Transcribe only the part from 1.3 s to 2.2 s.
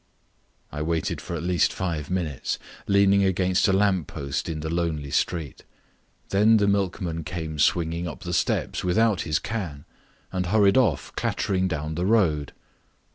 at least five